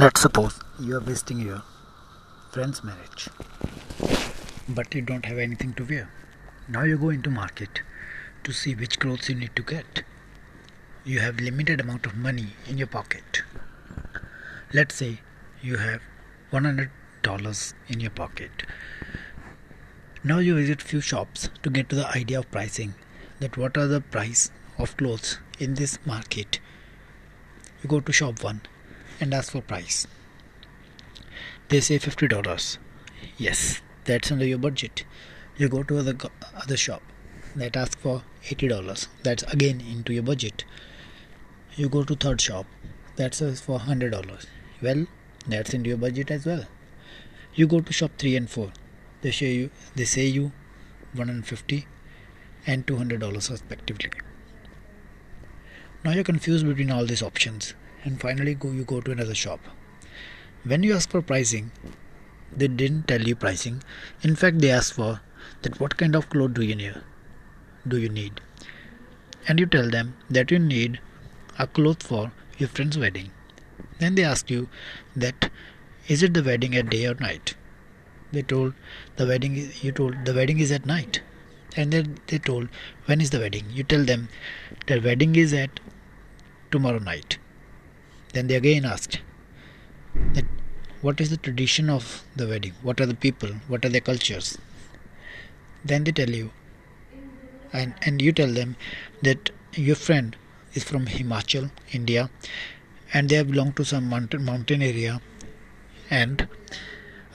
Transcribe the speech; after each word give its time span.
Let's 0.00 0.20
suppose 0.20 0.60
you 0.78 0.96
are 0.96 1.00
visiting 1.00 1.40
your 1.40 1.64
friend's 2.52 2.84
marriage, 2.84 3.28
but 4.68 4.94
you 4.94 5.02
don't 5.02 5.24
have 5.24 5.38
anything 5.38 5.72
to 5.74 5.84
wear. 5.84 6.08
Now 6.68 6.84
you 6.84 6.96
go 6.96 7.10
into 7.10 7.30
market 7.30 7.82
to 8.44 8.52
see 8.52 8.76
which 8.76 9.00
clothes 9.00 9.28
you 9.28 9.34
need 9.34 9.56
to 9.56 9.62
get. 9.62 10.04
You 11.04 11.18
have 11.18 11.40
limited 11.40 11.80
amount 11.80 12.06
of 12.06 12.14
money 12.16 12.50
in 12.68 12.78
your 12.78 12.86
pocket. 12.86 13.42
Let's 14.72 14.94
say 14.94 15.20
you 15.62 15.78
have 15.78 16.00
$100 16.52 17.74
in 17.88 17.98
your 17.98 18.12
pocket. 18.12 18.62
Now 20.22 20.38
you 20.38 20.54
visit 20.54 20.80
few 20.80 21.00
shops 21.00 21.50
to 21.64 21.70
get 21.70 21.88
to 21.88 21.96
the 21.96 22.06
idea 22.06 22.38
of 22.38 22.52
pricing 22.52 22.94
that 23.40 23.56
what 23.56 23.76
are 23.76 23.88
the 23.88 24.00
price 24.00 24.52
of 24.78 24.96
clothes 24.96 25.40
in 25.58 25.74
this 25.74 25.98
market. 26.06 26.60
You 27.82 27.88
go 27.88 27.98
to 27.98 28.12
shop 28.12 28.44
1 28.44 28.60
and 29.20 29.34
ask 29.34 29.52
for 29.52 29.60
price. 29.60 30.06
They 31.68 31.80
say 31.80 31.98
$50. 31.98 32.78
Yes, 33.36 33.82
that's 34.04 34.32
under 34.32 34.46
your 34.46 34.58
budget. 34.58 35.04
You 35.56 35.68
go 35.68 35.82
to 35.82 35.98
other 35.98 36.16
other 36.56 36.76
shop 36.76 37.02
that 37.56 37.76
ask 37.76 37.98
for 37.98 38.22
$80. 38.44 39.08
That's 39.22 39.42
again 39.52 39.80
into 39.80 40.12
your 40.12 40.22
budget. 40.22 40.64
You 41.74 41.88
go 41.88 42.04
to 42.04 42.14
third 42.14 42.40
shop 42.40 42.66
that 43.16 43.34
says 43.34 43.60
for 43.60 43.80
$100. 43.80 44.46
Well, 44.80 45.06
that's 45.46 45.74
into 45.74 45.88
your 45.88 45.98
budget 45.98 46.30
as 46.30 46.46
well. 46.46 46.64
You 47.54 47.66
go 47.66 47.80
to 47.80 47.92
shop 47.92 48.12
3 48.18 48.36
and 48.36 48.48
4. 48.48 48.72
They 49.22 49.32
say 49.32 49.52
you 49.52 49.70
they 49.96 50.04
say 50.04 50.26
you 50.26 50.52
150 51.14 51.86
and 52.66 52.86
$200 52.86 53.50
respectively. 53.50 54.10
Now 56.04 56.12
you're 56.12 56.24
confused 56.24 56.66
between 56.66 56.90
all 56.90 57.04
these 57.04 57.22
options 57.22 57.74
and 58.04 58.20
finally 58.20 58.54
go 58.54 58.70
you 58.70 58.84
go 58.84 59.00
to 59.00 59.10
another 59.12 59.34
shop. 59.34 59.60
When 60.64 60.82
you 60.82 60.94
ask 60.94 61.10
for 61.10 61.22
pricing 61.22 61.70
they 62.56 62.68
didn't 62.68 63.08
tell 63.08 63.22
you 63.22 63.36
pricing. 63.36 63.82
In 64.22 64.34
fact 64.36 64.60
they 64.60 64.70
ask 64.70 64.94
for 64.94 65.20
that 65.62 65.80
what 65.80 65.96
kind 65.96 66.16
of 66.16 66.28
clothes 66.30 66.54
do 66.54 66.62
you 66.62 66.74
need 66.74 66.94
do 67.86 67.98
you 67.98 68.08
need? 68.08 68.40
And 69.46 69.58
you 69.58 69.66
tell 69.66 69.88
them 69.88 70.14
that 70.28 70.50
you 70.50 70.58
need 70.58 71.00
a 71.58 71.66
cloth 71.66 72.02
for 72.02 72.32
your 72.58 72.68
friend's 72.68 72.98
wedding. 72.98 73.30
Then 73.98 74.14
they 74.14 74.24
ask 74.24 74.50
you 74.50 74.68
that 75.16 75.50
is 76.06 76.22
it 76.22 76.34
the 76.34 76.42
wedding 76.42 76.74
at 76.76 76.90
day 76.90 77.06
or 77.06 77.14
night? 77.14 77.54
They 78.32 78.42
told 78.42 78.74
the 79.16 79.26
wedding 79.26 79.72
you 79.80 79.92
told 79.92 80.24
the 80.24 80.34
wedding 80.34 80.58
is 80.58 80.72
at 80.72 80.86
night. 80.86 81.20
And 81.76 81.92
then 81.92 82.18
they 82.26 82.38
told 82.38 82.68
when 83.06 83.20
is 83.20 83.30
the 83.30 83.38
wedding? 83.38 83.66
You 83.70 83.84
tell 83.84 84.04
them 84.04 84.28
the 84.86 85.00
wedding 85.00 85.36
is 85.36 85.52
at 85.52 85.80
tomorrow 86.70 86.98
night 86.98 87.38
then 88.32 88.46
they 88.46 88.56
again 88.56 88.84
asked 88.84 89.20
that 90.34 90.44
what 91.00 91.20
is 91.20 91.30
the 91.30 91.36
tradition 91.36 91.88
of 91.88 92.24
the 92.34 92.46
wedding? 92.46 92.72
What 92.82 93.00
are 93.00 93.06
the 93.06 93.14
people? 93.14 93.50
What 93.68 93.84
are 93.84 93.88
their 93.88 94.00
cultures? 94.00 94.58
Then 95.84 96.04
they 96.04 96.12
tell 96.12 96.30
you, 96.30 96.50
and, 97.72 97.94
and 98.02 98.20
you 98.20 98.32
tell 98.32 98.52
them 98.52 98.76
that 99.22 99.50
your 99.74 99.94
friend 99.94 100.36
is 100.74 100.82
from 100.82 101.06
Himachal, 101.06 101.70
India, 101.92 102.30
and 103.14 103.28
they 103.28 103.42
belong 103.42 103.72
to 103.74 103.84
some 103.84 104.08
mountain, 104.08 104.44
mountain 104.44 104.82
area, 104.82 105.20
and 106.10 106.48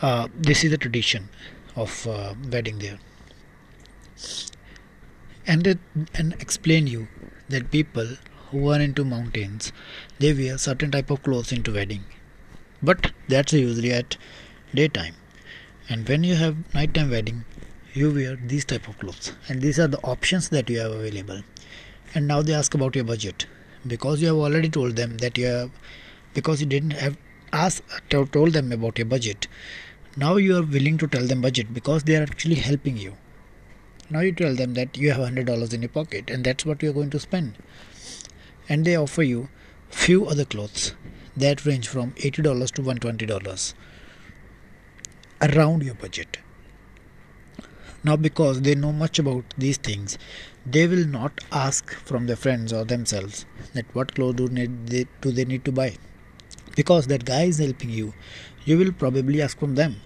uh, 0.01 0.27
this 0.35 0.63
is 0.63 0.71
the 0.71 0.77
tradition 0.77 1.29
of 1.75 2.05
uh, 2.07 2.33
wedding 2.51 2.79
there. 2.79 2.99
And 5.47 5.63
they, 5.63 5.75
and 6.13 6.33
explain 6.33 6.87
you 6.87 7.07
that 7.49 7.71
people 7.71 8.17
who 8.53 8.71
into 8.71 9.03
mountains. 9.03 9.71
They 10.19 10.33
wear 10.33 10.57
certain 10.57 10.91
type 10.91 11.09
of 11.09 11.23
clothes 11.23 11.51
into 11.51 11.73
wedding. 11.73 12.03
But 12.81 13.11
that's 13.27 13.53
usually 13.53 13.91
at 13.91 14.17
daytime. 14.73 15.15
And 15.89 16.07
when 16.07 16.23
you 16.23 16.35
have 16.35 16.73
nighttime 16.73 17.09
wedding 17.09 17.45
you 17.93 18.11
wear 18.11 18.35
these 18.35 18.65
type 18.65 18.87
of 18.87 18.97
clothes. 18.97 19.33
And 19.47 19.61
these 19.61 19.79
are 19.79 19.87
the 19.87 19.99
options 20.01 20.49
that 20.49 20.69
you 20.69 20.79
have 20.79 20.91
available. 20.91 21.41
And 22.15 22.27
now 22.27 22.41
they 22.41 22.53
ask 22.53 22.73
about 22.73 22.95
your 22.95 23.05
budget. 23.05 23.45
Because 23.85 24.21
you 24.21 24.27
have 24.27 24.37
already 24.37 24.69
told 24.69 24.95
them 24.95 25.17
that 25.17 25.37
you 25.37 25.45
have 25.45 25.71
because 26.33 26.59
you 26.61 26.65
didn't 26.65 26.91
have 26.91 27.17
asked 27.51 27.83
told 28.09 28.53
them 28.53 28.71
about 28.71 28.97
your 28.97 29.05
budget. 29.05 29.47
Now 30.17 30.37
you 30.37 30.57
are 30.57 30.63
willing 30.63 30.97
to 30.99 31.07
tell 31.07 31.27
them 31.27 31.41
budget 31.41 31.73
because 31.73 32.03
they 32.03 32.15
are 32.15 32.23
actually 32.23 32.55
helping 32.55 32.97
you. 32.97 33.15
Now 34.09 34.21
you 34.21 34.31
tell 34.31 34.55
them 34.55 34.73
that 34.73 34.97
you 34.97 35.11
have 35.11 35.29
$100 35.29 35.73
in 35.73 35.81
your 35.81 35.89
pocket 35.89 36.29
and 36.29 36.43
that's 36.43 36.65
what 36.65 36.81
you 36.81 36.89
are 36.89 36.93
going 36.93 37.09
to 37.11 37.19
spend 37.19 37.55
and 38.69 38.85
they 38.85 38.95
offer 38.95 39.23
you 39.23 39.49
few 39.89 40.25
other 40.25 40.45
clothes 40.45 40.95
that 41.35 41.65
range 41.65 41.87
from 41.87 42.11
$80 42.11 42.71
to 42.71 42.81
$120 42.81 43.73
around 45.41 45.83
your 45.83 45.95
budget. 45.95 46.37
Now 48.03 48.15
because 48.17 48.61
they 48.61 48.75
know 48.75 48.91
much 48.91 49.19
about 49.19 49.45
these 49.57 49.77
things 49.77 50.17
they 50.65 50.87
will 50.87 51.05
not 51.05 51.39
ask 51.51 51.93
from 51.93 52.27
their 52.27 52.35
friends 52.35 52.71
or 52.71 52.85
themselves 52.85 53.45
that 53.73 53.85
what 53.93 54.15
clothes 54.15 54.35
do, 54.35 54.47
need 54.47 54.87
they, 54.87 55.05
do 55.21 55.31
they 55.31 55.45
need 55.45 55.65
to 55.65 55.71
buy. 55.71 55.95
Because 56.75 57.07
that 57.07 57.25
guy 57.25 57.43
is 57.43 57.59
helping 57.59 57.89
you 57.89 58.13
you 58.65 58.77
will 58.77 58.91
probably 58.91 59.41
ask 59.41 59.59
from 59.59 59.75
them 59.75 60.01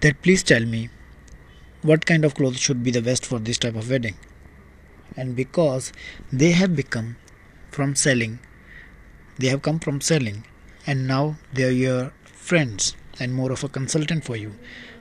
that 0.00 0.22
please 0.22 0.42
tell 0.42 0.64
me 0.64 0.88
what 1.82 2.06
kind 2.06 2.24
of 2.24 2.34
clothes 2.34 2.58
should 2.58 2.82
be 2.82 2.90
the 2.90 3.02
best 3.02 3.26
for 3.26 3.38
this 3.38 3.58
type 3.58 3.74
of 3.74 3.90
wedding. 3.90 4.16
And 5.16 5.34
because 5.34 5.92
they 6.32 6.52
have 6.52 6.76
become 6.76 7.16
from 7.70 7.94
selling. 7.94 8.38
They 9.38 9.48
have 9.48 9.62
come 9.62 9.78
from 9.78 10.00
selling. 10.00 10.44
And 10.86 11.06
now 11.06 11.36
they 11.52 11.64
are 11.64 11.70
your 11.70 12.12
friends 12.24 12.96
and 13.20 13.34
more 13.34 13.52
of 13.52 13.64
a 13.64 13.68
consultant 13.68 14.24
for 14.24 14.36
you. 14.36 14.54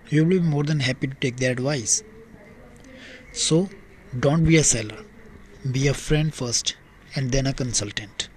You 0.09 0.23
will 0.23 0.39
be 0.39 0.39
more 0.39 0.63
than 0.63 0.81
happy 0.81 1.07
to 1.07 1.15
take 1.15 1.37
their 1.37 1.51
advice. 1.51 2.03
So 3.33 3.69
don't 4.19 4.43
be 4.43 4.57
a 4.57 4.63
seller. 4.63 5.03
Be 5.71 5.87
a 5.87 5.93
friend 5.93 6.33
first 6.33 6.75
and 7.15 7.31
then 7.31 7.47
a 7.47 7.53
consultant. 7.53 8.29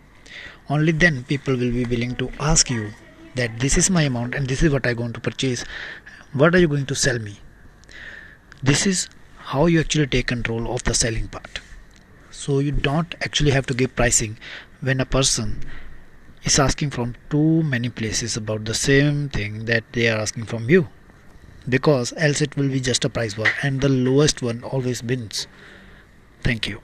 Only 0.69 0.93
then 0.93 1.25
people 1.25 1.57
will 1.57 1.73
be 1.73 1.85
willing 1.85 2.17
to 2.17 2.31
ask 2.39 2.71
you 2.71 2.91
that 3.35 3.59
this 3.61 3.77
is 3.77 3.91
my 3.91 4.03
amount 4.03 4.35
and 4.35 4.49
this 4.49 4.63
is 4.63 4.73
what 4.73 4.87
i'm 4.87 4.97
going 4.97 5.13
to 5.13 5.21
purchase. 5.21 5.65
What 6.33 6.55
are 6.55 6.59
you 6.59 6.69
going 6.69 6.87
to 6.87 6.95
sell 6.95 7.19
me? 7.19 7.39
This 8.63 8.87
is 8.87 9.09
how 9.39 9.67
you 9.67 9.81
actually 9.81 10.07
take 10.07 10.27
control 10.27 10.73
of 10.73 10.85
the 10.85 10.95
selling 10.95 11.29
part 11.29 11.61
so 12.31 12.59
you 12.59 12.73
don't 12.73 13.15
actually 13.23 13.51
have 13.51 13.67
to 13.67 13.75
give 13.75 13.97
pricing. 13.97 14.39
When 14.81 15.01
a 15.01 15.07
person 15.07 15.63
is 16.45 16.59
asking 16.59 16.91
from 16.91 17.17
too 17.29 17.63
many 17.63 17.89
places 17.89 18.37
about 18.37 18.65
the 18.65 18.75
same 18.75 19.29
thing 19.29 19.67
that 19.67 19.85
they 19.93 20.09
are 20.09 20.19
asking 20.19 20.47
from 20.47 20.71
you 20.71 20.89
because 21.69 22.13
else 22.17 22.41
it 22.41 22.57
will 22.57 22.69
be 22.69 22.81
just 22.81 23.05
a 23.05 23.11
price 23.11 23.37
war 23.37 23.49
and 23.63 23.81
the 23.81 23.89
lowest 23.89 24.43
one 24.43 24.65
always 24.65 25.03
wins. 25.03 25.47
Thank 26.43 26.67
you 26.67 26.81